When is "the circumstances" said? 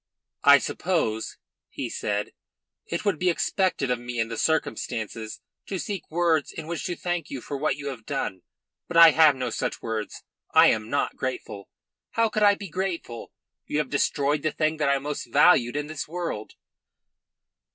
4.29-5.41